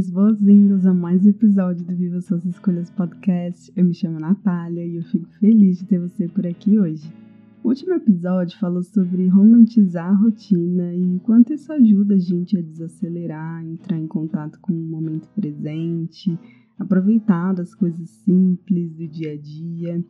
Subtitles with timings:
[0.00, 3.70] Minhas boas-vindas a mais um episódio do Viva Suas Escolhas Podcast.
[3.76, 7.12] Eu me chamo Natália e eu fico feliz de ter você por aqui hoje.
[7.62, 12.56] O último episódio falou sobre romantizar a rotina e o quanto isso ajuda a gente
[12.56, 16.38] a desacelerar, entrar em contato com o momento presente,
[16.78, 20.02] aproveitar das coisas simples do dia a dia.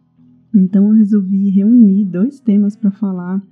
[0.55, 3.43] Então eu resolvi reunir dois temas para falar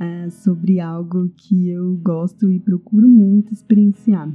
[0.00, 4.28] é, sobre algo que eu gosto e procuro muito experienciar,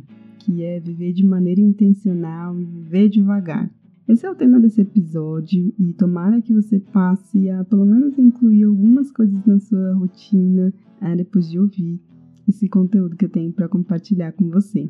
[0.50, 3.72] que é viver de maneira intencional e viver devagar.
[4.08, 8.64] Esse é o tema desse episódio e tomara que você passe a pelo menos incluir
[8.64, 12.02] algumas coisas na sua rotina é, depois de ouvir
[12.48, 14.90] esse conteúdo que eu tenho para compartilhar com você.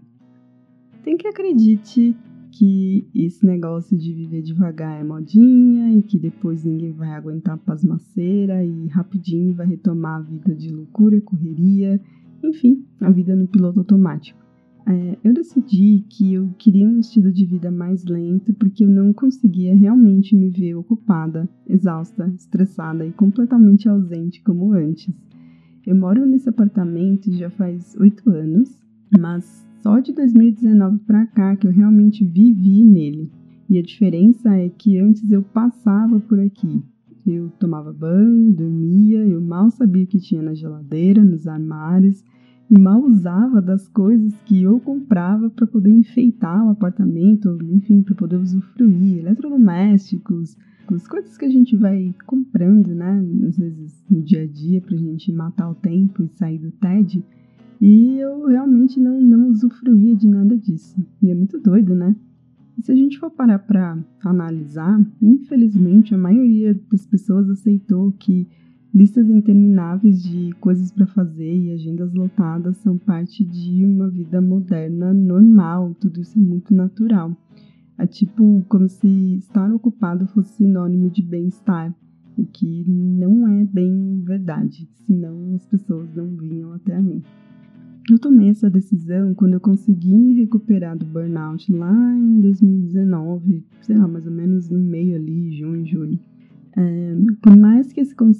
[1.04, 2.16] Tem que acredite
[2.54, 8.64] que esse negócio de viver devagar é modinha e que depois ninguém vai aguentar pasmaceira
[8.64, 12.00] e rapidinho vai retomar a vida de loucura, correria,
[12.42, 14.49] enfim, a vida no piloto automático.
[14.90, 19.14] É, eu decidi que eu queria um estilo de vida mais lento porque eu não
[19.14, 25.14] conseguia realmente me ver ocupada, exausta, estressada e completamente ausente como antes.
[25.86, 28.84] Eu moro nesse apartamento já faz oito anos,
[29.16, 33.32] mas só de 2019 para cá que eu realmente vivi nele.
[33.70, 36.82] E a diferença é que antes eu passava por aqui.
[37.28, 42.24] Eu tomava banho, dormia, eu mal sabia o que tinha na geladeira, nos armários
[42.70, 48.14] e mal usava das coisas que eu comprava para poder enfeitar o apartamento, enfim, para
[48.16, 50.56] poder usufruir, eletrodomésticos,
[50.94, 54.96] as coisas que a gente vai comprando, né, às vezes no dia a dia para
[54.96, 57.24] a gente matar o tempo e sair do TED.
[57.82, 61.00] E eu realmente não, não usufruía de nada disso.
[61.22, 62.16] E é muito doido, né?
[62.78, 68.48] E se a gente for parar para analisar, infelizmente a maioria das pessoas aceitou que
[68.94, 75.14] Listas intermináveis de coisas para fazer e agendas lotadas são parte de uma vida moderna
[75.14, 77.38] normal, tudo isso é muito natural.
[78.00, 81.94] É tipo como se estar ocupado fosse sinônimo de bem-estar,
[82.36, 87.22] o que não é bem verdade, senão as pessoas não vinham até mim.
[88.10, 93.96] Eu tomei essa decisão quando eu consegui me recuperar do burnout lá em 2019, sei
[93.96, 95.16] lá, mais ou menos no meio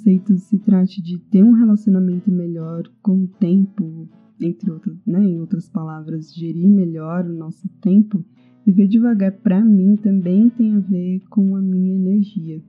[0.00, 4.08] conceito se trate de ter um relacionamento melhor com o tempo,
[4.40, 8.24] entre outras, né, em outras palavras, gerir melhor o nosso tempo,
[8.64, 12.62] viver devagar para mim também tem a ver com a minha energia.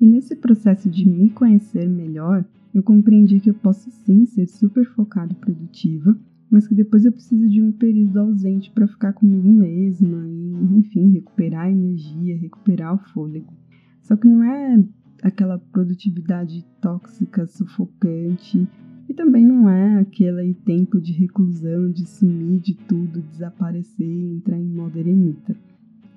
[0.00, 4.86] E nesse processo de me conhecer melhor, eu compreendi que eu posso sim ser super
[4.94, 6.18] focada e produtiva,
[6.50, 11.10] mas que depois eu preciso de um período ausente para ficar comigo mesma e, enfim,
[11.10, 13.52] recuperar a energia, recuperar o fôlego.
[14.00, 14.82] Só que não é
[15.22, 18.66] aquela produtividade tóxica, sufocante,
[19.08, 24.58] e também não é aquele tempo de reclusão, de sumir de tudo, desaparecer e entrar
[24.58, 25.56] em modo eremita.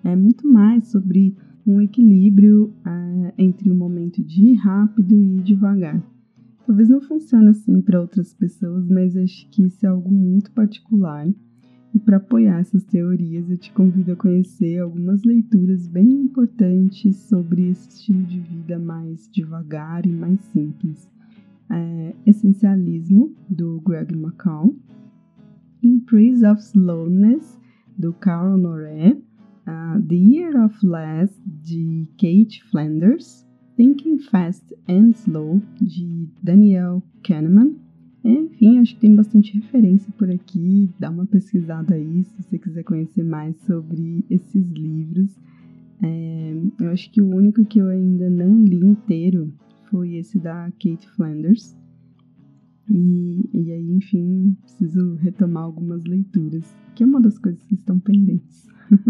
[0.03, 1.35] É muito mais sobre
[1.67, 6.01] um equilíbrio é, entre o momento de ir rápido e ir devagar.
[6.65, 11.27] Talvez não funcione assim para outras pessoas, mas acho que isso é algo muito particular
[11.93, 17.69] e para apoiar essas teorias, eu te convido a conhecer algumas leituras bem importantes sobre
[17.69, 21.09] esse estilo de vida mais devagar e mais simples.
[21.69, 24.75] É, Essencialismo, do Greg McCall,
[25.81, 27.59] In Praise of Slowness,
[27.97, 29.17] do Carl Noré,
[29.67, 31.31] uh, The Year of Less,
[31.63, 33.45] de Kate Flanders,
[33.75, 37.75] Thinking Fast and Slow, de Daniel Kahneman,
[38.23, 40.89] enfim, acho que tem bastante referência por aqui.
[40.99, 45.39] Dá uma pesquisada aí se você quiser conhecer mais sobre esses livros.
[46.01, 49.53] É, eu acho que o único que eu ainda não li inteiro
[49.89, 51.75] foi esse da Kate Flanders.
[52.89, 57.99] E, e aí, enfim, preciso retomar algumas leituras, que é uma das coisas que estão
[57.99, 58.67] pendentes.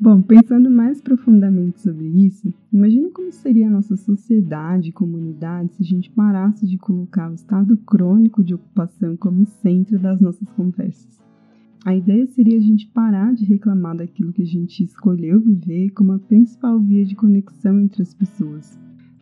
[0.00, 5.82] Bom, pensando mais profundamente sobre isso, imagine como seria a nossa sociedade e comunidade se
[5.82, 11.18] a gente parasse de colocar o estado crônico de ocupação como centro das nossas conversas.
[11.84, 16.12] A ideia seria a gente parar de reclamar daquilo que a gente escolheu viver como
[16.12, 18.78] a principal via de conexão entre as pessoas.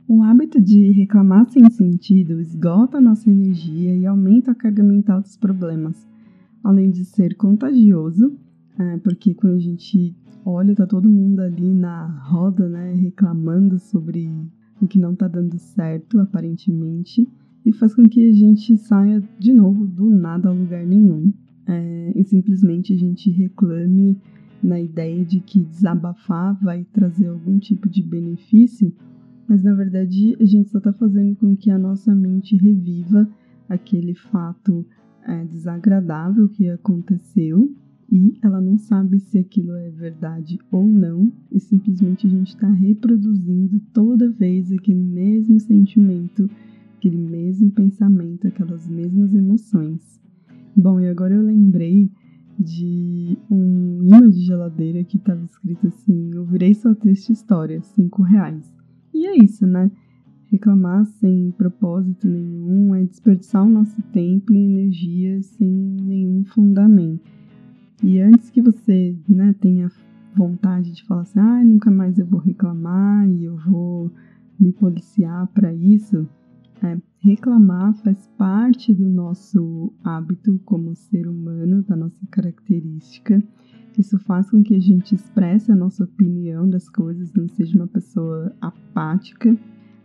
[0.07, 5.23] O hábito de reclamar sem sentido esgota a nossa energia e aumenta a carga mental
[5.23, 6.07] dos problemas,
[6.63, 8.37] além de ser contagioso,
[8.79, 10.15] é, porque quando a gente
[10.47, 14.31] olha, tá todo mundo ali na roda, né, reclamando sobre
[14.81, 17.29] o que não tá dando certo, aparentemente,
[17.65, 21.33] e faz com que a gente saia de novo do nada a lugar nenhum.
[21.67, 24.17] É, e simplesmente a gente reclame
[24.63, 28.95] na ideia de que desabafar vai trazer algum tipo de benefício,
[29.49, 33.29] mas na verdade a gente só está fazendo com que a nossa mente reviva
[33.69, 34.87] aquele fato
[35.25, 37.75] é, desagradável que aconteceu
[38.11, 42.71] e ela não sabe se aquilo é verdade ou não, e simplesmente a gente está
[42.71, 46.49] reproduzindo toda vez aquele mesmo sentimento,
[46.97, 50.21] aquele mesmo pensamento, aquelas mesmas emoções.
[50.77, 52.11] Bom, e agora eu lembrei
[52.59, 58.23] de um imã de geladeira que estava escrito assim: Eu virei sua triste história, cinco
[58.23, 58.73] reais.
[59.13, 59.91] E é isso, né?
[60.51, 67.36] Reclamar sem propósito nenhum é desperdiçar o nosso tempo e energia sem nenhum fundamento.
[68.03, 69.91] E antes que você né, tenha
[70.37, 74.11] vontade de falar assim, ah, nunca mais eu vou reclamar e eu vou
[74.61, 76.29] me policiar para isso,
[76.83, 83.43] é, reclamar faz parte do nosso hábito como ser humano, da nossa característica.
[83.99, 87.87] Isso faz com que a gente expresse a nossa opinião das coisas, não seja uma
[87.87, 89.57] pessoa apática.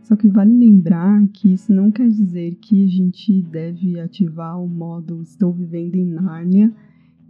[0.02, 4.68] Só que vale lembrar que isso não quer dizer que a gente deve ativar o
[4.68, 6.74] modo estou vivendo em Nárnia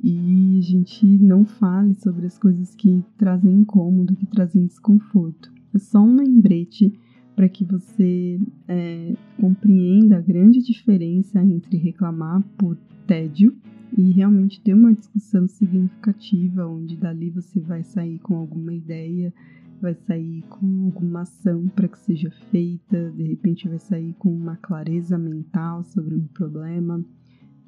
[0.04, 5.52] e a gente não fale sobre as coisas que trazem incômodo, que trazem desconforto.
[5.74, 6.92] É só um lembrete
[7.36, 12.76] para que você é, compreenda a grande diferença entre reclamar por
[13.08, 13.56] tédio
[13.98, 19.34] e realmente ter uma discussão significativa, onde dali você vai sair com alguma ideia,
[19.82, 24.56] vai sair com alguma ação para que seja feita, de repente vai sair com uma
[24.56, 27.04] clareza mental sobre um problema.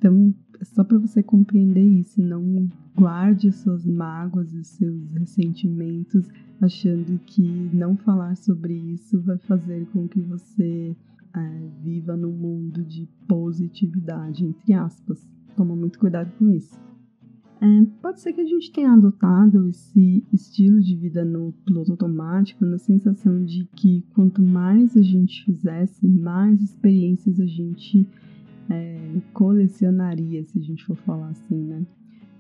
[0.04, 6.28] Então, é só para você compreender isso, não guarde suas mágoas e seus ressentimentos
[6.60, 7.42] achando que
[7.74, 10.94] não falar sobre isso vai fazer com que você
[11.34, 15.26] é, viva num mundo de positividade, entre aspas.
[15.56, 16.78] Toma muito cuidado com isso.
[17.62, 22.66] É, pode ser que a gente tenha adotado esse estilo de vida no piloto automático,
[22.66, 28.06] na sensação de que quanto mais a gente fizesse, mais experiências a gente
[28.70, 31.86] é, colecionaria, se a gente for falar assim, né?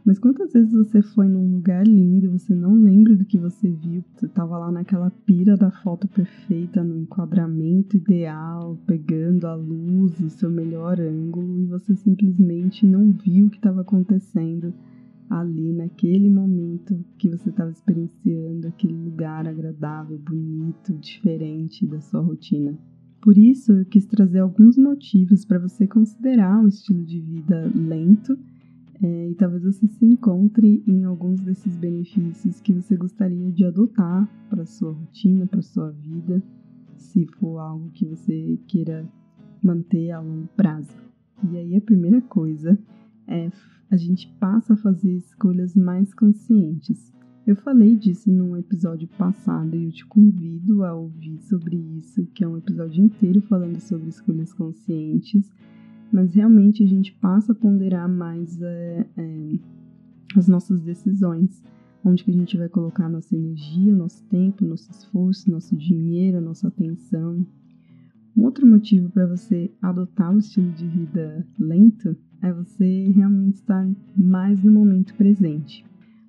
[0.05, 3.69] Mas quantas vezes você foi num lugar lindo e você não lembra do que você
[3.69, 4.03] viu?
[4.13, 10.29] Você estava lá naquela pira da foto perfeita, no enquadramento ideal, pegando a luz, o
[10.29, 14.73] seu melhor ângulo, e você simplesmente não viu o que estava acontecendo
[15.29, 22.77] ali naquele momento que você estava experienciando aquele lugar agradável, bonito, diferente da sua rotina.
[23.23, 28.37] Por isso, eu quis trazer alguns motivos para você considerar um estilo de vida lento
[29.01, 34.29] é, e talvez você se encontre em alguns desses benefícios que você gostaria de adotar
[34.49, 36.43] para sua rotina, para sua vida,
[36.97, 39.07] se for algo que você queira
[39.63, 40.93] manter a longo prazo.
[41.49, 42.77] E aí a primeira coisa
[43.25, 43.49] é
[43.89, 47.12] a gente passa a fazer escolhas mais conscientes.
[47.45, 52.41] Eu falei disso num episódio passado e eu te convido a ouvir sobre isso, que
[52.41, 55.51] é um episódio inteiro falando sobre escolhas conscientes,
[56.09, 59.59] mas realmente a gente passa a ponderar mais é, é,
[60.37, 61.61] as nossas decisões,
[62.05, 66.69] onde que a gente vai colocar nossa energia, nosso tempo, nosso esforço, nosso dinheiro, nossa
[66.69, 67.45] atenção.
[68.37, 73.85] Um outro motivo para você adotar um estilo de vida lento é você realmente estar
[74.15, 75.83] mais no momento presente.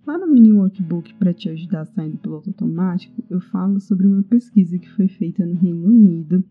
[0.07, 4.07] Lá no mini workbook para te ajudar a sair do piloto automático, eu falo sobre
[4.07, 6.45] uma pesquisa que foi feita no Reino Unido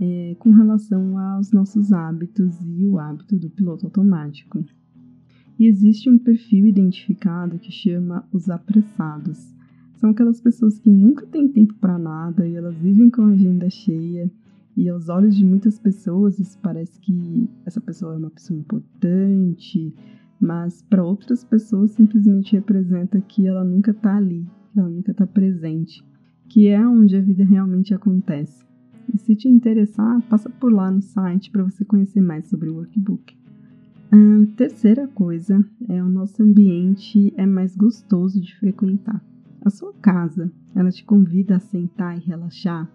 [0.00, 4.64] é, com relação aos nossos hábitos e o hábito do piloto automático.
[5.58, 9.54] E existe um perfil identificado que chama os apressados.
[9.96, 13.68] São aquelas pessoas que nunca têm tempo para nada e elas vivem com a agenda
[13.68, 14.30] cheia.
[14.74, 19.94] E aos olhos de muitas pessoas, isso parece que essa pessoa é uma pessoa importante,
[20.40, 25.26] mas para outras pessoas simplesmente representa que ela nunca está ali, que ela nunca está
[25.26, 26.04] presente,
[26.48, 28.64] que é onde a vida realmente acontece.
[29.12, 32.76] E se te interessar, passa por lá no site para você conhecer mais sobre o
[32.76, 33.36] workbook.
[34.10, 39.24] A terceira coisa é o nosso ambiente é mais gostoso de frequentar.
[39.64, 42.88] A sua casa, ela te convida a sentar e relaxar,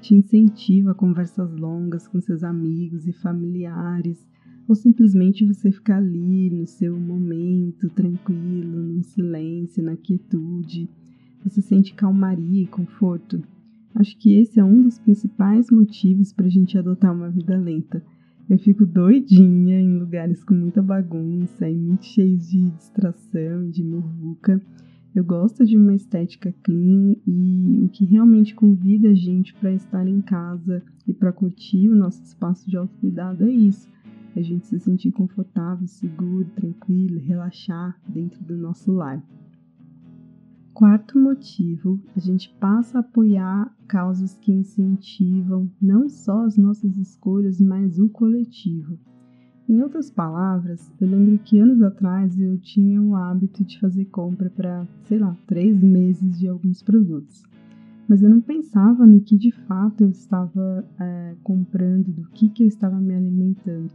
[0.00, 4.26] te incentiva a conversas longas com seus amigos e familiares,
[4.68, 10.88] ou simplesmente você ficar ali no seu momento, tranquilo, no silêncio, na quietude.
[11.44, 13.42] Você sente calmaria e conforto.
[13.94, 18.02] Acho que esse é um dos principais motivos para a gente adotar uma vida lenta.
[18.48, 24.60] Eu fico doidinha em lugares com muita bagunça e muito cheios de distração, de murruca.
[25.14, 30.06] Eu gosto de uma estética clean e o que realmente convida a gente para estar
[30.06, 33.88] em casa e para curtir o nosso espaço de autocuidado é isso.
[34.36, 39.24] A gente se sentir confortável, seguro, tranquilo, relaxar dentro do nosso lar.
[40.74, 47.58] Quarto motivo, a gente passa a apoiar causas que incentivam não só as nossas escolhas,
[47.58, 48.98] mas o coletivo.
[49.66, 54.50] Em outras palavras, eu lembro que anos atrás eu tinha o hábito de fazer compra
[54.50, 57.42] para, sei lá, três meses de alguns produtos.
[58.06, 62.62] Mas eu não pensava no que de fato eu estava é, comprando, do que, que
[62.62, 63.90] eu estava me alimentando,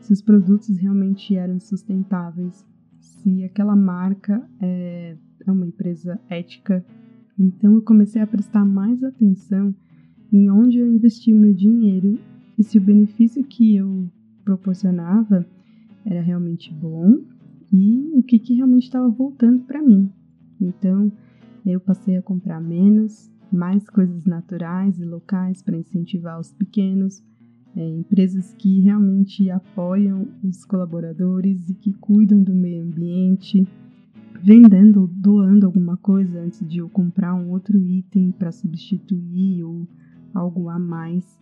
[0.00, 2.66] se os produtos realmente eram sustentáveis,
[3.00, 6.84] se aquela marca é, é uma empresa ética.
[7.38, 9.74] Então eu comecei a prestar mais atenção
[10.32, 12.18] em onde eu investi meu dinheiro
[12.58, 14.10] e se o benefício que eu
[14.44, 15.46] proporcionava
[16.04, 17.18] era realmente bom
[17.72, 20.10] e o que, que realmente estava voltando para mim.
[20.60, 21.12] Então,
[21.64, 27.22] eu passei a comprar menos, mais coisas naturais e locais para incentivar os pequenos,
[27.76, 33.68] é, empresas que realmente apoiam os colaboradores e que cuidam do meio ambiente,
[34.42, 39.86] vendendo ou doando alguma coisa antes de eu comprar um outro item para substituir ou
[40.34, 41.38] algo a mais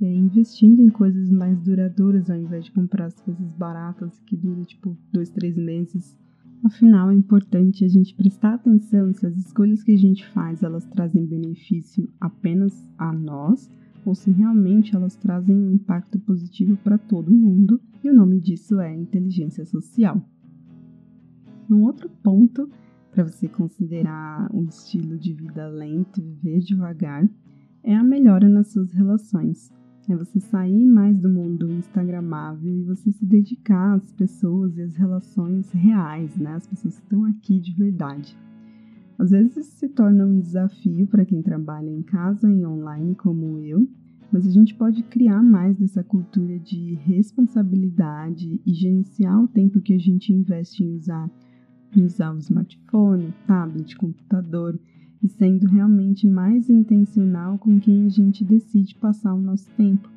[0.00, 4.64] é, investindo em coisas mais duradouras ao invés de comprar as coisas baratas que duram
[4.64, 6.16] tipo dois, três meses.
[6.64, 10.84] Afinal, é importante a gente prestar atenção se as escolhas que a gente faz elas
[10.86, 13.70] trazem benefício apenas a nós
[14.12, 17.80] se realmente elas trazem um impacto positivo para todo mundo.
[18.02, 20.20] E o nome disso é inteligência social.
[21.70, 22.68] Um outro ponto
[23.12, 27.28] para você considerar um estilo de vida lento, viver devagar,
[27.84, 29.72] é a melhora nas suas relações.
[30.08, 34.96] É você sair mais do mundo instagramável e você se dedicar às pessoas e às
[34.96, 36.56] relações reais, né?
[36.56, 38.36] As pessoas que estão aqui de verdade.
[39.18, 43.88] Às vezes se torna um desafio para quem trabalha em casa e online como eu,
[44.32, 49.94] mas a gente pode criar mais dessa cultura de responsabilidade e gerenciar o tempo que
[49.94, 51.30] a gente investe em usar,
[51.96, 54.78] em usar o smartphone, tablet, computador
[55.22, 60.08] e sendo realmente mais intencional com quem a gente decide passar o nosso tempo,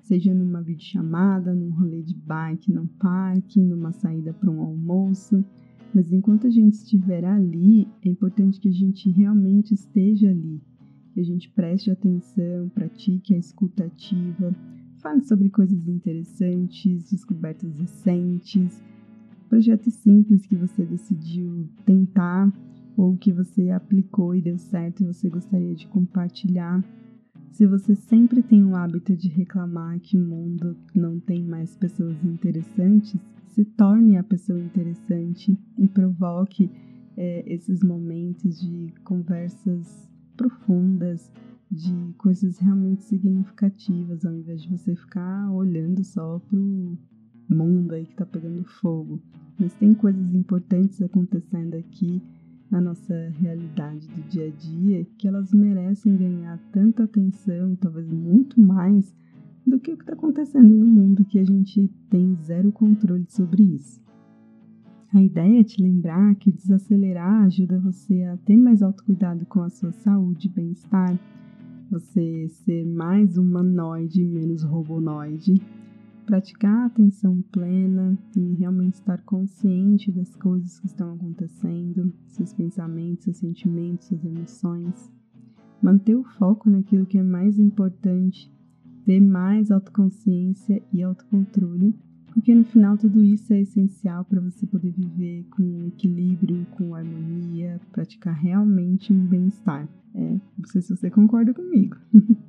[0.00, 5.44] seja numa videochamada, num rolê de bike, num parque, numa saída para um almoço.
[5.94, 10.60] Mas enquanto a gente estiver ali, é importante que a gente realmente esteja ali,
[11.14, 14.54] que a gente preste atenção, pratique a escuta ativa,
[14.98, 18.82] fale sobre coisas interessantes, descobertas recentes,
[19.48, 22.52] projetos simples que você decidiu tentar
[22.96, 26.84] ou que você aplicou e deu certo e você gostaria de compartilhar.
[27.50, 32.16] Se você sempre tem o hábito de reclamar que o mundo não tem mais pessoas
[32.24, 36.70] interessantes, se torne a pessoa interessante e provoque
[37.16, 41.32] é, esses momentos de conversas profundas,
[41.70, 46.96] de coisas realmente significativas, ao invés de você ficar olhando só pro
[47.48, 49.20] mundo aí que tá pegando fogo.
[49.58, 52.22] Mas tem coisas importantes acontecendo aqui
[52.70, 58.60] na nossa realidade do dia a dia que elas merecem ganhar tanta atenção, talvez muito
[58.60, 59.14] mais,
[59.66, 63.62] do que o que está acontecendo no mundo que a gente tem zero controle sobre
[63.62, 64.00] isso.
[65.12, 69.70] A ideia é te lembrar que desacelerar ajuda você a ter mais autocuidado com a
[69.70, 71.18] sua saúde e bem-estar,
[71.90, 75.54] você ser mais humanoide e menos robonoide,
[76.28, 83.24] praticar a atenção plena e realmente estar consciente das coisas que estão acontecendo, seus pensamentos,
[83.24, 85.10] seus sentimentos, suas emoções.
[85.80, 88.52] Manter o foco naquilo que é mais importante,
[89.06, 91.94] ter mais autoconsciência e autocontrole,
[92.26, 97.80] porque no final tudo isso é essencial para você poder viver com equilíbrio, com harmonia,
[97.90, 99.88] praticar realmente um bem-estar.
[100.14, 101.96] É, não sei se você concorda comigo.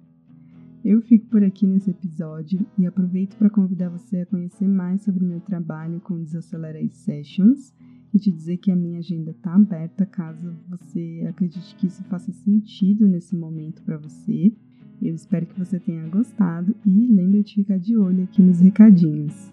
[0.83, 5.25] Eu fico por aqui nesse episódio e aproveito para convidar você a conhecer mais sobre
[5.25, 7.73] o meu trabalho com Desacelerate Sessions
[8.13, 12.31] e te dizer que a minha agenda está aberta caso você acredite que isso faça
[12.31, 14.53] sentido nesse momento para você.
[15.01, 19.51] Eu espero que você tenha gostado e lembre de ficar de olho aqui nos recadinhos.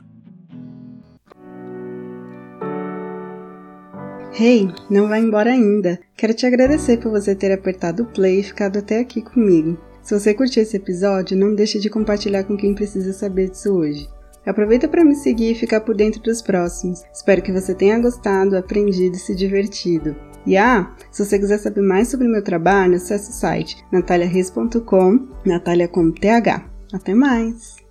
[4.38, 5.98] Hey, não vai embora ainda!
[6.16, 9.76] Quero te agradecer por você ter apertado o play e ficado até aqui comigo.
[10.06, 14.08] Se você curtiu esse episódio, não deixe de compartilhar com quem precisa saber disso hoje.
[14.46, 17.02] Aproveita para me seguir e ficar por dentro dos próximos.
[17.12, 20.14] Espero que você tenha gostado, aprendido e se divertido.
[20.46, 25.88] E ah, se você quiser saber mais sobre meu trabalho, acesse o site nataliareis.com, Natalia
[25.88, 26.64] com TH.
[26.92, 27.85] Até mais!